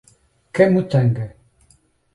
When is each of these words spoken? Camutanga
Camutanga 0.55 1.23